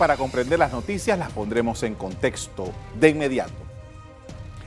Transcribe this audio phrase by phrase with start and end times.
[0.00, 3.52] para comprender las noticias las pondremos en contexto de inmediato.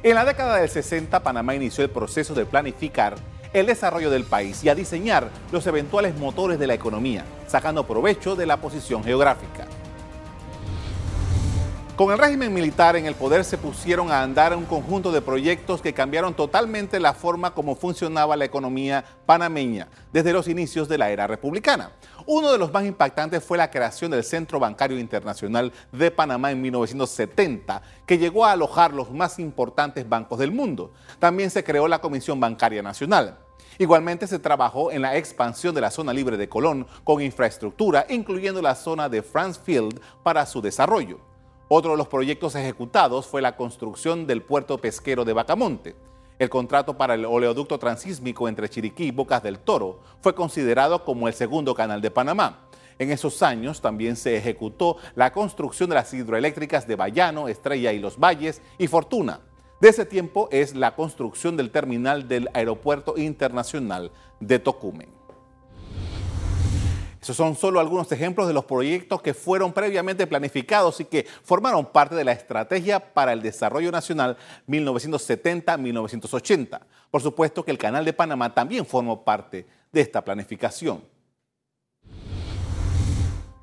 [0.03, 3.15] En la década del 60, Panamá inició el proceso de planificar
[3.51, 8.35] el desarrollo del país y a diseñar los eventuales motores de la economía, sacando provecho
[8.35, 9.65] de la posición geográfica.
[11.95, 15.79] Con el régimen militar en el poder se pusieron a andar un conjunto de proyectos
[15.79, 21.11] que cambiaron totalmente la forma como funcionaba la economía panameña desde los inicios de la
[21.11, 21.91] era republicana.
[22.25, 26.63] Uno de los más impactantes fue la creación del Centro Bancario Internacional de Panamá en
[26.63, 30.93] 1970, que llegó a alojar los más importantes bancos del mundo.
[31.19, 33.37] También se creó la Comisión Bancaria Nacional.
[33.77, 38.63] Igualmente se trabajó en la expansión de la zona libre de Colón con infraestructura, incluyendo
[38.63, 41.32] la zona de France Field para su desarrollo.
[41.75, 45.95] Otro de los proyectos ejecutados fue la construcción del puerto pesquero de Bacamonte.
[46.37, 51.27] El contrato para el oleoducto transísmico entre Chiriquí y Bocas del Toro fue considerado como
[51.27, 52.67] el segundo canal de Panamá.
[52.99, 57.97] En esos años también se ejecutó la construcción de las hidroeléctricas de Bayano, Estrella y
[57.97, 59.39] Los Valles y Fortuna.
[59.81, 65.22] De ese tiempo es la construcción del terminal del Aeropuerto Internacional de Tocumen.
[67.23, 71.85] Esos son solo algunos ejemplos de los proyectos que fueron previamente planificados y que formaron
[71.85, 74.35] parte de la Estrategia para el Desarrollo Nacional
[74.67, 76.81] 1970-1980.
[77.09, 81.01] Por supuesto que el Canal de Panamá también formó parte de esta planificación.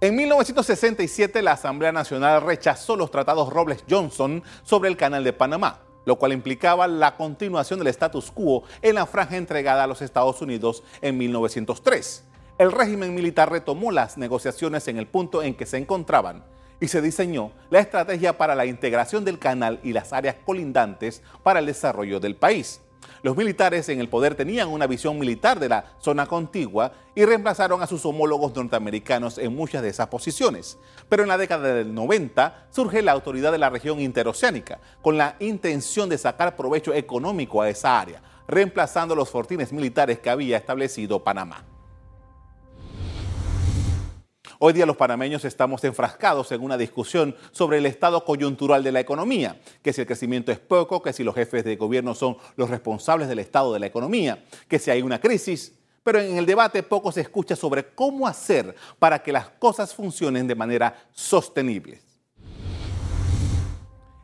[0.01, 6.17] En 1967 la Asamblea Nacional rechazó los tratados Robles-Johnson sobre el Canal de Panamá, lo
[6.17, 10.83] cual implicaba la continuación del status quo en la franja entregada a los Estados Unidos
[11.03, 12.30] en 1903
[12.61, 16.45] el régimen militar retomó las negociaciones en el punto en que se encontraban
[16.79, 21.61] y se diseñó la estrategia para la integración del canal y las áreas colindantes para
[21.61, 22.83] el desarrollo del país.
[23.23, 27.83] Los militares en el poder tenían una visión militar de la zona contigua y reemplazaron
[27.83, 30.77] a sus homólogos norteamericanos en muchas de esas posiciones.
[31.09, 35.37] Pero en la década del 90 surge la autoridad de la región interoceánica con la
[35.41, 41.25] intención de sacar provecho económico a esa área, reemplazando los fortines militares que había establecido
[41.25, 41.65] Panamá.
[44.63, 49.01] Hoy día los panameños estamos enfrascados en una discusión sobre el estado coyuntural de la
[49.01, 52.69] economía, que si el crecimiento es poco, que si los jefes de gobierno son los
[52.69, 55.73] responsables del estado de la economía, que si hay una crisis.
[56.03, 60.47] Pero en el debate poco se escucha sobre cómo hacer para que las cosas funcionen
[60.47, 62.03] de manera sostenible.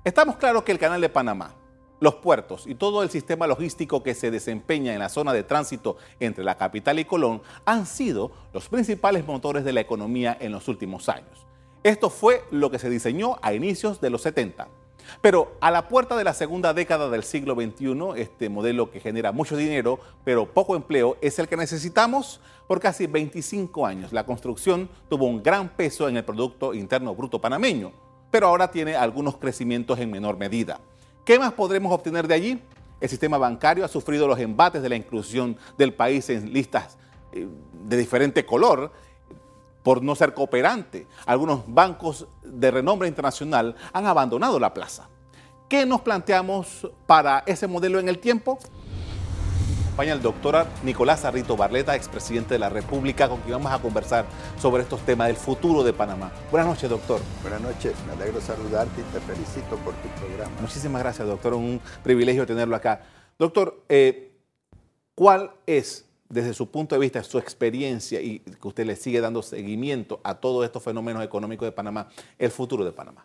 [0.05, 1.55] Estamos claros que el canal de Panamá,
[2.01, 5.97] los puertos y todo el sistema logístico que se desempeña en la zona de tránsito
[6.21, 10.69] entre la capital y Colón han sido los principales motores de la economía en los
[10.69, 11.47] últimos años.
[11.83, 14.69] Esto fue lo que se diseñó a inicios de los 70.
[15.21, 19.31] Pero a la puerta de la segunda década del siglo XXI, este modelo que genera
[19.31, 22.41] mucho dinero pero poco empleo es el que necesitamos.
[22.67, 27.41] Por casi 25 años la construcción tuvo un gran peso en el Producto Interno Bruto
[27.41, 27.93] panameño,
[28.33, 30.81] pero ahora tiene algunos crecimientos en menor medida.
[31.27, 32.63] ¿Qué más podremos obtener de allí?
[33.01, 36.97] El sistema bancario ha sufrido los embates de la inclusión del país en listas
[37.33, 38.93] eh, de diferente color
[39.83, 41.09] por no ser cooperante.
[41.27, 45.09] Algunos bancos de renombre internacional han abandonado la plaza.
[45.69, 48.61] ¿Qué nos planteamos para ese modelo en el tiempo?
[49.97, 54.27] Acompaña el doctor Nicolás Arrito Barleta, expresidente de la República, con quien vamos a conversar
[54.59, 56.31] sobre estos temas del futuro de Panamá.
[56.51, 57.19] Buenas noches, doctor.
[57.41, 60.55] Buenas noches, me alegro saludarte y te felicito por tu programa.
[60.61, 61.55] Muchísimas gracias, doctor.
[61.55, 63.01] Un privilegio tenerlo acá.
[63.39, 64.33] Doctor, eh,
[65.15, 69.41] ¿cuál es, desde su punto de vista, su experiencia y que usted le sigue dando
[69.41, 73.25] seguimiento a todos estos fenómenos económicos de Panamá, el futuro de Panamá?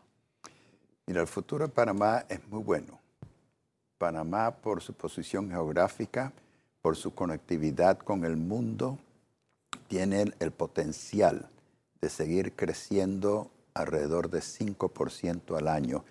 [1.05, 2.97] Mira, el futuro de Panamá es muy bueno.
[3.97, 6.31] Panamá, por su posición geográfica,
[6.81, 8.97] por su conectividad con el mundo,
[9.87, 11.49] tienen el potencial
[12.01, 16.03] de seguir creciendo alrededor de 5% al año,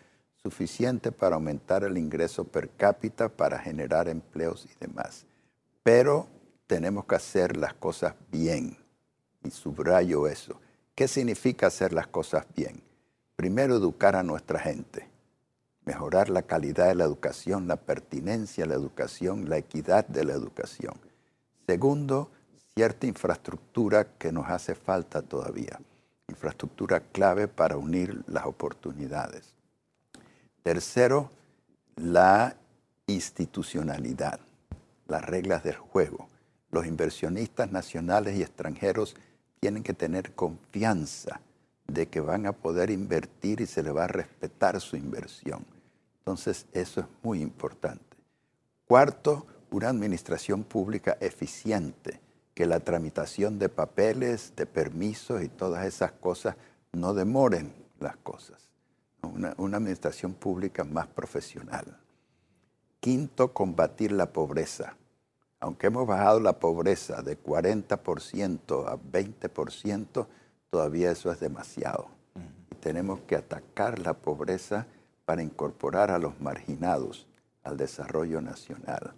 [0.42, 5.26] suficiente para aumentar el ingreso per cápita, para generar empleos y demás.
[5.82, 6.28] Pero
[6.66, 8.78] tenemos que hacer las cosas bien,
[9.42, 10.60] y subrayo eso.
[10.94, 12.82] ¿Qué significa hacer las cosas bien?
[13.36, 15.09] Primero, educar a nuestra gente
[15.90, 20.34] mejorar la calidad de la educación, la pertinencia de la educación, la equidad de la
[20.34, 20.94] educación.
[21.66, 22.30] Segundo,
[22.76, 25.80] cierta infraestructura que nos hace falta todavía,
[26.28, 29.52] infraestructura clave para unir las oportunidades.
[30.62, 31.28] Tercero,
[31.96, 32.54] la
[33.08, 34.38] institucionalidad,
[35.08, 36.28] las reglas del juego.
[36.70, 39.16] Los inversionistas nacionales y extranjeros
[39.58, 41.40] tienen que tener confianza
[41.88, 45.64] de que van a poder invertir y se les va a respetar su inversión.
[46.30, 48.16] Entonces, eso es muy importante.
[48.86, 52.20] Cuarto, una administración pública eficiente,
[52.54, 56.54] que la tramitación de papeles, de permisos y todas esas cosas
[56.92, 58.70] no demoren la cosas.
[59.22, 61.98] Una, una administración pública más profesional.
[63.00, 64.96] Quinto, combatir la pobreza.
[65.58, 70.26] Aunque hemos bajado la pobreza de 40% a 20%,
[70.70, 72.06] todavía eso es demasiado.
[72.70, 74.86] Y tenemos que atacar la pobreza
[75.24, 77.26] para incorporar a los marginados
[77.62, 79.12] al desarrollo nacional.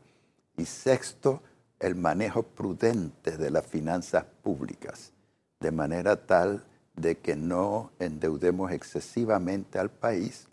[0.56, 1.42] Y sexto,
[1.80, 5.12] el manejo prudente de las finanzas públicas,
[5.60, 6.64] de manera tal
[6.94, 10.48] de que no endeudemos excesivamente al país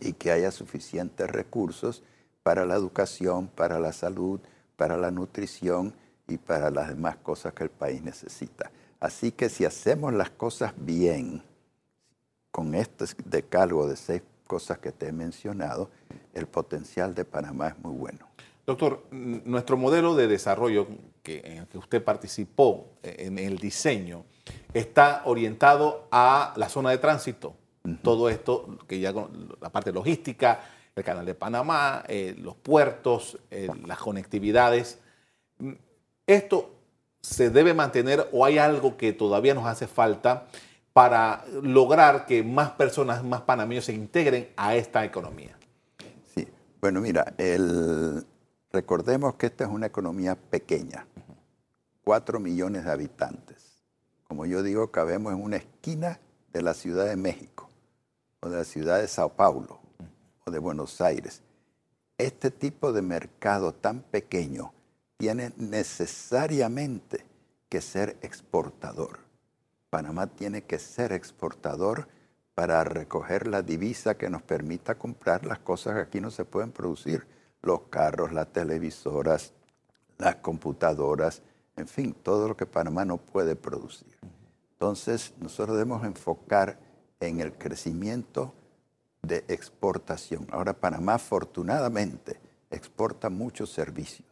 [0.00, 2.02] y que haya suficientes recursos
[2.42, 4.40] para la educación, para la salud,
[4.76, 5.94] para la nutrición
[6.26, 8.70] y para las demás cosas que el país necesita.
[8.98, 11.42] Así que si hacemos las cosas bien,
[12.50, 15.90] con este decálogo de seis cosas que te he mencionado,
[16.34, 18.26] el potencial de Panamá es muy bueno.
[18.66, 20.88] Doctor, nuestro modelo de desarrollo
[21.22, 24.24] que, en el que usted participó eh, en el diseño
[24.74, 27.54] está orientado a la zona de tránsito.
[28.02, 29.14] Todo esto, que ya
[29.60, 30.60] la parte logística,
[30.96, 34.98] el canal de Panamá, eh, los puertos, eh, las conectividades.
[36.26, 36.74] ¿Esto
[37.20, 40.48] se debe mantener o hay algo que todavía nos hace falta
[40.92, 45.56] para lograr que más personas, más panameños se integren a esta economía?
[46.34, 46.48] Sí,
[46.80, 47.34] bueno, mira,
[48.72, 51.06] recordemos que esta es una economía pequeña,
[52.02, 53.82] cuatro millones de habitantes.
[54.26, 56.20] Como yo digo, cabemos en una esquina
[56.52, 57.68] de la Ciudad de México
[58.40, 59.80] o de la ciudad de Sao Paulo
[60.44, 61.42] o de Buenos Aires.
[62.18, 64.72] Este tipo de mercado tan pequeño
[65.16, 67.24] tiene necesariamente
[67.68, 69.29] que ser exportador.
[69.90, 72.08] Panamá tiene que ser exportador
[72.54, 76.72] para recoger la divisa que nos permita comprar las cosas que aquí no se pueden
[76.72, 77.26] producir.
[77.62, 79.52] Los carros, las televisoras,
[80.16, 81.42] las computadoras,
[81.76, 84.16] en fin, todo lo que Panamá no puede producir.
[84.72, 86.78] Entonces, nosotros debemos enfocar
[87.18, 88.54] en el crecimiento
[89.22, 90.46] de exportación.
[90.50, 92.40] Ahora Panamá afortunadamente
[92.70, 94.29] exporta muchos servicios.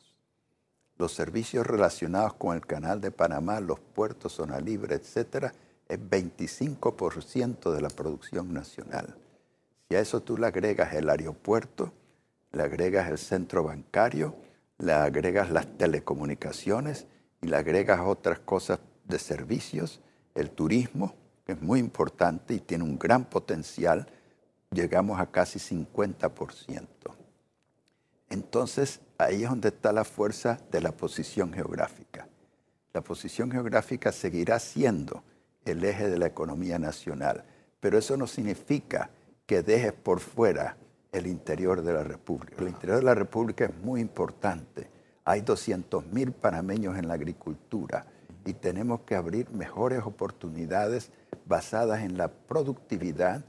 [0.99, 5.53] Los servicios relacionados con el canal de Panamá, los puertos, zona libre, etcétera,
[5.89, 9.17] es 25% de la producción nacional.
[9.89, 11.93] Si a eso tú le agregas el aeropuerto,
[12.53, 14.35] le agregas el centro bancario,
[14.79, 17.07] le agregas las telecomunicaciones
[17.41, 20.01] y le agregas otras cosas de servicios,
[20.35, 21.15] el turismo,
[21.47, 24.07] que es muy importante y tiene un gran potencial,
[24.71, 26.87] llegamos a casi 50%.
[28.31, 32.29] Entonces, ahí es donde está la fuerza de la posición geográfica.
[32.93, 35.23] La posición geográfica seguirá siendo
[35.65, 37.45] el eje de la economía nacional,
[37.81, 39.11] pero eso no significa
[39.45, 40.77] que dejes por fuera
[41.13, 42.63] el interior de la República.
[42.63, 44.89] El interior de la República es muy importante.
[45.25, 48.07] Hay 200.000 panameños en la agricultura
[48.45, 51.11] y tenemos que abrir mejores oportunidades
[51.45, 53.45] basadas en la productividad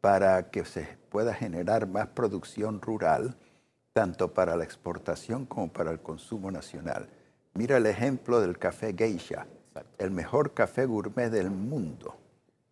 [0.00, 3.36] para que se pueda generar más producción rural,
[3.94, 7.08] tanto para la exportación como para el consumo nacional.
[7.54, 9.46] Mira el ejemplo del café geisha,
[9.98, 12.16] el mejor café gourmet del mundo.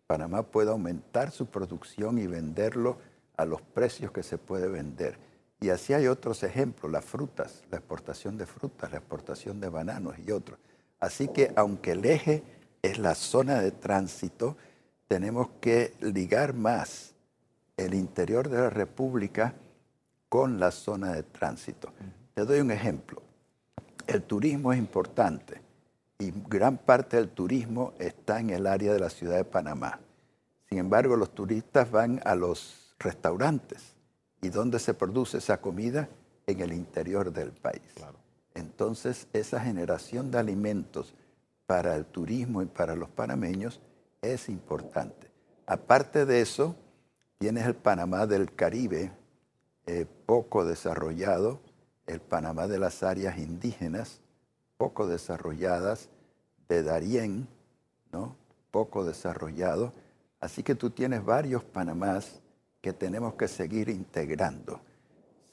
[0.05, 2.97] Panamá puede aumentar su producción y venderlo
[3.37, 5.17] a los precios que se puede vender.
[5.61, 10.15] Y así hay otros ejemplos, las frutas, la exportación de frutas, la exportación de bananos
[10.19, 10.59] y otros.
[10.99, 12.43] Así que aunque el eje
[12.81, 14.57] es la zona de tránsito,
[15.07, 17.13] tenemos que ligar más
[17.77, 19.55] el interior de la República
[20.33, 21.89] con la zona de tránsito.
[22.33, 23.21] Te doy un ejemplo.
[24.07, 25.61] El turismo es importante
[26.17, 29.99] y gran parte del turismo está en el área de la ciudad de Panamá.
[30.67, 33.93] Sin embargo, los turistas van a los restaurantes
[34.41, 36.09] y ¿dónde se produce esa comida?
[36.47, 37.93] En el interior del país.
[38.55, 41.13] Entonces, esa generación de alimentos
[41.67, 43.79] para el turismo y para los panameños
[44.23, 45.29] es importante.
[45.67, 46.75] Aparte de eso,
[47.43, 49.11] Tienes el Panamá del Caribe,
[49.85, 51.59] eh, poco desarrollado,
[52.07, 54.21] el Panamá de las áreas indígenas,
[54.77, 56.09] poco desarrolladas,
[56.67, 57.47] de Darién,
[58.11, 58.35] ¿no?
[58.71, 59.93] poco desarrollado.
[60.39, 62.41] Así que tú tienes varios Panamás
[62.81, 64.81] que tenemos que seguir integrando.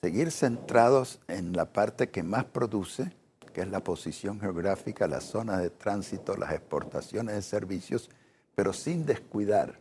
[0.01, 3.13] Seguir centrados en la parte que más produce,
[3.53, 8.11] que es la posición geográfica, la zona de tránsito, las exportaciones de servicios,
[8.55, 9.79] pero sin descuidar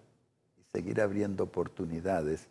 [0.71, 2.47] seguir abriendo oportunidades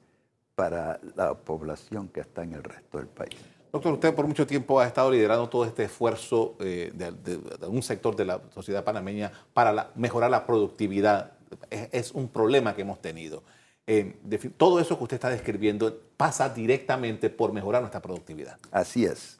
[0.58, 3.36] para la población que está en el resto del país.
[3.70, 8.16] Doctor, usted por mucho tiempo ha estado liderando todo este esfuerzo eh, de, un sector
[8.16, 11.34] de la sociedad panameña para mejorar la productividad.
[11.70, 13.44] Es, un problema que hemos tenido.
[13.86, 14.18] Eh,
[14.56, 18.58] todo eso que usted está describiendo pasa directamente por mejorar nuestra productividad.
[18.72, 19.38] Así es.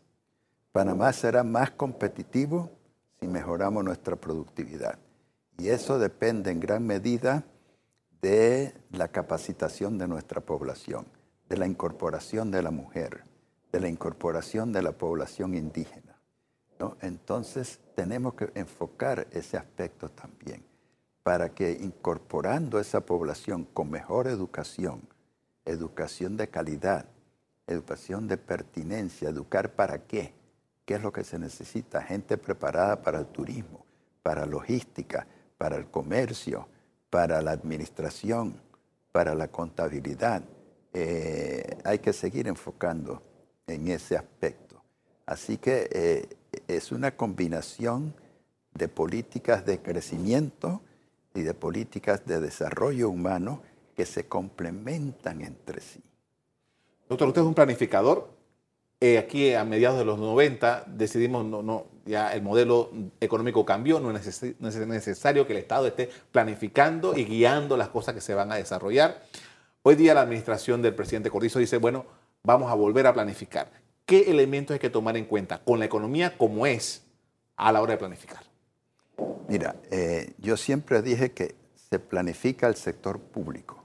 [0.70, 2.70] Panamá será más competitivo
[3.18, 5.00] si mejoramos nuestra productividad.
[5.58, 7.42] Y eso depende en gran medida
[8.22, 11.06] de la capacitación de nuestra población,
[11.48, 13.24] de la incorporación de la mujer,
[13.72, 16.18] de la incorporación de la población indígena.
[17.00, 20.64] Entonces tenemos que enfocar ese aspecto también
[21.22, 25.02] para que incorporando esa población con mejor educación,
[25.64, 27.06] educación de calidad,
[27.66, 30.32] educación de pertinencia, educar para qué,
[30.86, 33.84] qué es lo que se necesita, gente preparada para el turismo,
[34.22, 35.26] para logística,
[35.58, 36.68] para el comercio,
[37.10, 38.54] para la administración,
[39.12, 40.42] para la contabilidad.
[40.92, 43.22] Eh, hay que seguir enfocando
[43.66, 44.82] en ese aspecto.
[45.26, 46.28] Así que eh,
[46.66, 48.14] es una combinación
[48.74, 50.80] de políticas de crecimiento
[51.34, 53.62] y de políticas de desarrollo humano
[53.94, 56.00] que se complementan entre sí.
[57.08, 58.28] Doctor, usted es un planificador.
[59.00, 64.00] Eh, aquí a mediados de los 90 decidimos, no, no, ya el modelo económico cambió,
[64.00, 68.50] no es necesario que el Estado esté planificando y guiando las cosas que se van
[68.50, 69.22] a desarrollar.
[69.82, 72.04] Hoy día la administración del presidente Cortizo dice, bueno,
[72.42, 73.70] vamos a volver a planificar.
[74.04, 77.04] ¿Qué elementos hay que tomar en cuenta con la economía como es
[77.56, 78.42] a la hora de planificar?
[79.48, 81.54] Mira, eh, yo siempre dije que
[81.90, 83.84] se planifica el sector público.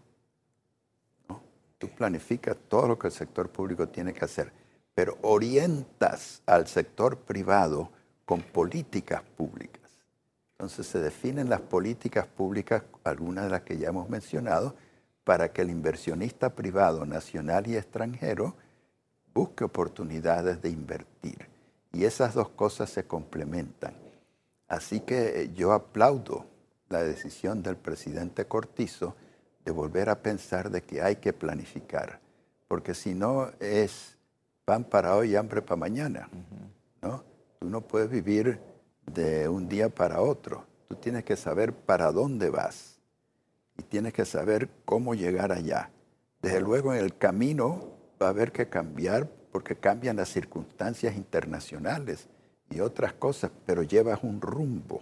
[1.78, 4.52] Tú planificas todo lo que el sector público tiene que hacer,
[4.96, 7.92] pero orientas al sector privado
[8.34, 9.92] con políticas públicas.
[10.54, 14.74] Entonces se definen las políticas públicas, algunas de las que ya hemos mencionado,
[15.24, 18.56] para que el inversionista privado nacional y extranjero
[19.36, 21.48] busque oportunidades de invertir.
[21.92, 23.94] Y esas dos cosas se complementan.
[24.68, 26.48] Así que eh, yo aplaudo
[26.90, 29.16] la decisión del presidente Cortizo
[29.64, 32.20] de volver a pensar de que hay que planificar,
[32.68, 34.18] porque si no es
[34.66, 36.28] pan para hoy y hambre para mañana,
[37.00, 37.32] ¿no?
[37.64, 38.60] Tú no puedes vivir
[39.06, 40.66] de un día para otro.
[40.90, 43.00] Tú tienes que saber para dónde vas
[43.78, 45.90] y tienes que saber cómo llegar allá.
[46.42, 52.28] Desde luego en el camino va a haber que cambiar porque cambian las circunstancias internacionales
[52.70, 55.02] y otras cosas, pero llevas un rumbo.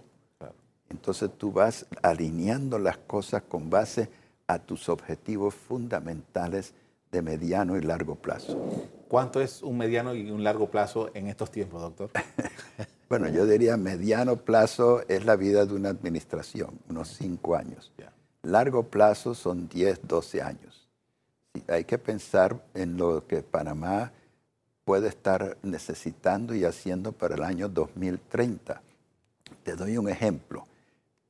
[0.88, 4.08] Entonces tú vas alineando las cosas con base
[4.46, 6.74] a tus objetivos fundamentales
[7.12, 8.58] de mediano y largo plazo.
[9.06, 12.10] ¿Cuánto es un mediano y un largo plazo en estos tiempos, doctor?
[13.10, 17.92] bueno, yo diría mediano plazo es la vida de una administración, unos cinco años.
[18.40, 20.88] Largo plazo son 10, 12 años.
[21.68, 24.10] hay que pensar en lo que Panamá
[24.84, 28.80] puede estar necesitando y haciendo para el año 2030.
[29.62, 30.66] Te doy un ejemplo.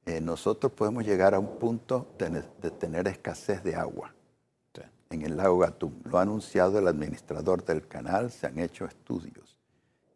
[0.06, 4.12] Eh, nosotros podemos llegar a un punto de tener escasez de agua
[5.12, 6.00] en el lago Gatún.
[6.04, 9.58] Lo ha anunciado el administrador del canal, se han hecho estudios.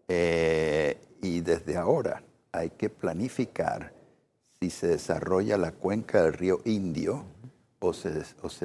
[0.09, 2.23] Eh, y desde ahora
[2.53, 3.93] hay que planificar
[4.61, 7.25] si se desarrolla la cuenca del río Indio
[7.79, 8.11] o se,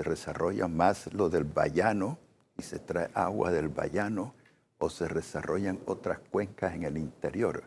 [0.04, 2.18] desarrolla más lo del Bayano
[2.58, 4.34] y se trae agua del Bayano
[4.78, 7.64] o se desarrollan otras cuencas en el interior.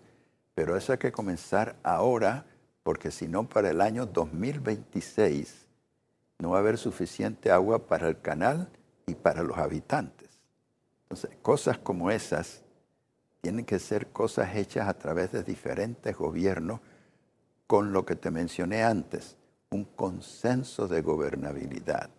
[0.54, 2.46] Pero eso hay que comenzar ahora
[2.82, 5.63] porque si no para el año 2026
[6.38, 8.68] no va a haber suficiente agua para el canal
[9.06, 10.40] y para los habitantes.
[11.04, 12.62] Entonces, cosas como esas
[13.40, 16.80] tienen que ser cosas hechas a través de diferentes gobiernos
[17.66, 19.36] con lo que te mencioné antes,
[19.70, 22.10] un consenso de gobernabilidad,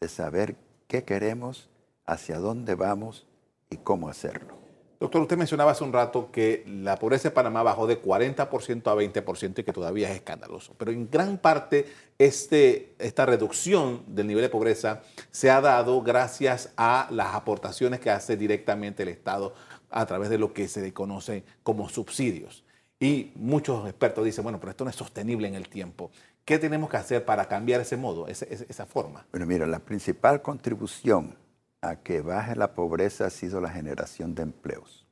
[0.00, 0.56] de saber
[0.88, 1.70] qué queremos,
[2.04, 3.26] hacia dónde vamos
[3.70, 4.61] y cómo hacerlo.
[5.02, 8.94] Doctor, usted mencionaba hace un rato que la pobreza de Panamá bajó de 40% a
[8.94, 10.76] 20% y que todavía es escandaloso.
[10.78, 11.86] Pero en gran parte
[12.20, 18.10] este, esta reducción del nivel de pobreza se ha dado gracias a las aportaciones que
[18.10, 19.54] hace directamente el Estado
[19.90, 22.62] a través de lo que se conoce como subsidios.
[23.00, 26.12] Y muchos expertos dicen, bueno, pero esto no es sostenible en el tiempo.
[26.44, 29.26] ¿Qué tenemos que hacer para cambiar ese modo, esa, esa forma?
[29.32, 31.41] Bueno, mira, la principal contribución
[31.82, 35.04] a que baje la pobreza ha sido la generación de empleos.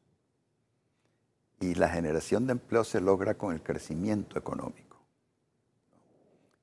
[1.59, 4.97] Y la generación de empleos se logra con el crecimiento económico.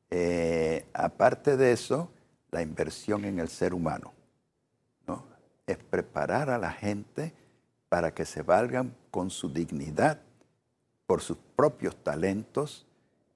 [0.09, 2.09] Eh, aparte de eso,
[2.51, 4.13] la inversión en el ser humano.
[5.05, 5.25] ¿no?
[5.67, 7.33] Es preparar a la gente
[7.89, 10.21] para que se valgan con su dignidad,
[11.05, 12.87] por sus propios talentos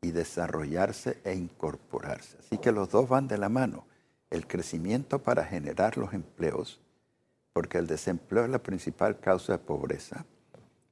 [0.01, 2.37] y desarrollarse e incorporarse.
[2.39, 3.90] Así que los dos van de la mano
[4.31, 6.79] el crecimiento para generar los empleos,
[7.53, 10.25] porque el desempleo es la principal causa de pobreza,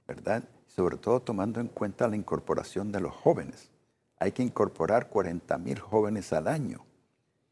[0.07, 0.43] ¿verdad?
[0.67, 3.71] Sobre todo tomando en cuenta la incorporación de los jóvenes.
[4.19, 6.85] Hay que incorporar 40 mil jóvenes al año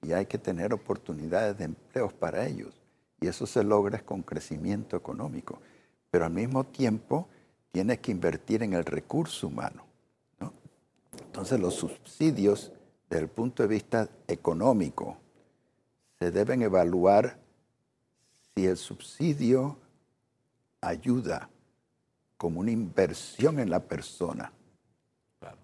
[0.02, 2.80] y hay que tener oportunidades de empleos para ellos.
[3.20, 5.60] Y eso se logra con crecimiento económico.
[6.12, 7.28] Pero al mismo tiempo
[7.72, 9.86] tienes que invertir en el recurso humano.
[11.26, 12.72] Entonces los subsidios
[13.10, 15.18] desde el punto de vista económico,
[16.20, 17.38] se deben evaluar
[18.56, 19.78] si el subsidio
[20.82, 21.50] ayuda
[22.38, 24.52] como una inversión en la persona,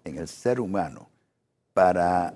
[0.04, 1.08] en el ser humano,
[1.72, 2.34] para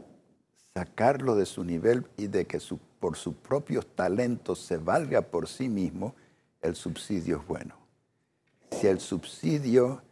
[0.75, 2.61] sacarlo de su nivel y de que
[3.01, 6.15] por sus propios talentos se valga por sí mismo,
[6.61, 7.77] el subsidio es bueno.
[8.73, 10.03] Si el subsidio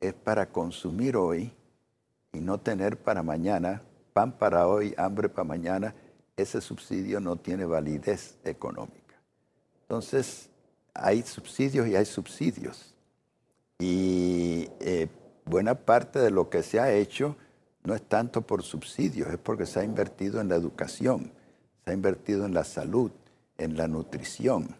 [0.00, 1.52] es para consumir hoy
[2.32, 3.82] y no tener para mañana,
[4.12, 5.94] pan para hoy, hambre para mañana,
[6.36, 9.14] ese subsidio no tiene validez económica.
[9.82, 10.50] Entonces,
[10.94, 12.94] hay subsidios y hay subsidios.
[13.78, 15.08] Y eh,
[15.44, 17.36] buena parte de lo que se ha hecho
[17.84, 21.32] no es tanto por subsidios, es porque se ha invertido en la educación,
[21.84, 23.12] se ha invertido en la salud,
[23.58, 24.74] en la nutrición,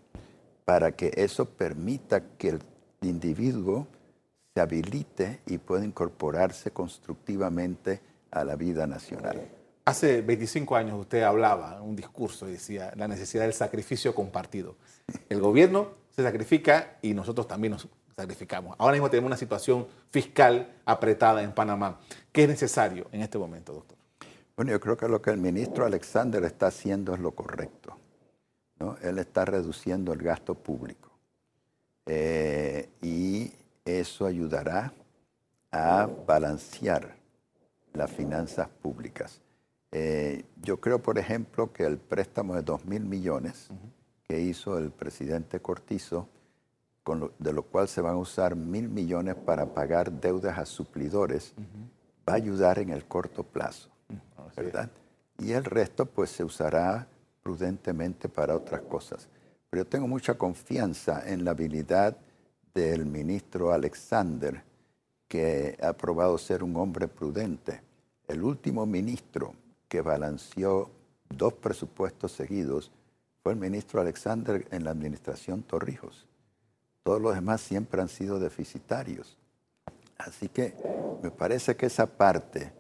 [0.65, 2.61] para que eso permita que el
[3.03, 3.87] individuo
[4.55, 9.56] se habilite y pueda incorporarse constructivamente a la vida nacional.
[9.87, 14.75] Hace 25 años usted hablaba en un discurso y decía la necesidad del sacrificio compartido.
[15.29, 18.75] El gobierno se sacrifica y nosotros también nos sacrificamos.
[18.81, 22.01] Ahora mismo tenemos una situación fiscal apretada en Panamá.
[22.33, 23.97] ¿Qué es necesario en este momento, doctor?
[24.57, 27.97] Bueno, yo creo que lo que el ministro Alexander está haciendo es lo correcto.
[28.81, 28.97] ¿no?
[29.03, 31.13] Él está reduciendo el gasto público.
[32.07, 33.53] Eh, y
[33.85, 34.93] eso ayudará
[35.71, 37.15] a balancear
[37.93, 39.41] las finanzas públicas.
[39.99, 43.69] Eh, yo creo, por ejemplo, que el préstamo de 2 mil millones
[44.29, 46.29] que hizo el presidente Cortizo
[47.39, 51.55] de lo cual se van a usar mil millones para pagar deudas a suplidores,
[52.29, 53.89] va a ayudar en el corto plazo,
[54.55, 54.91] ¿verdad?
[55.39, 57.07] Y el resto pues se usará
[57.43, 59.29] prudentemente para otras cosas.
[59.71, 62.19] Pero yo tengo mucha confianza en la habilidad
[62.75, 64.63] del ministro Alexander,
[65.27, 67.81] que ha probado ser un hombre prudente.
[68.27, 69.55] El último ministro
[69.89, 70.91] que balanceó
[71.31, 72.91] dos presupuestos seguidos
[73.43, 76.27] fue el ministro Alexander en la administración Torrijos.
[77.03, 79.37] Todos los demás siempre han sido deficitarios.
[80.19, 80.75] Así que
[81.23, 82.73] me parece que esa parte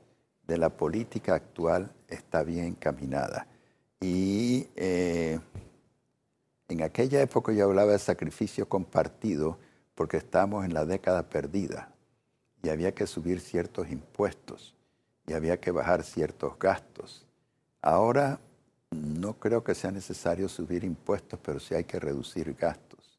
[0.46, 3.46] de la política actual está bien encaminada.
[4.00, 5.38] Y eh,
[6.68, 9.58] en aquella época yo hablaba de sacrificio compartido
[9.94, 11.92] porque estábamos en la década perdida
[12.62, 14.75] y había que subir ciertos impuestos
[15.26, 17.26] y había que bajar ciertos gastos.
[17.82, 18.40] Ahora
[18.90, 23.18] no creo que sea necesario subir impuestos, pero sí hay que reducir gastos.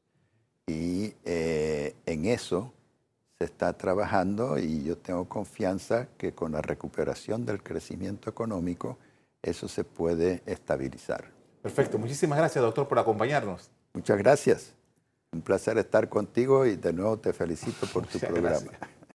[0.65, 2.73] Y eh, en eso
[3.37, 8.97] se está trabajando y yo tengo confianza que con la recuperación del crecimiento económico
[9.41, 11.31] eso se puede estabilizar.
[11.61, 11.97] Perfecto.
[11.97, 13.69] Muchísimas gracias, doctor, por acompañarnos.
[13.93, 14.73] Muchas gracias.
[15.31, 18.71] Un placer estar contigo y de nuevo te felicito por tu programa.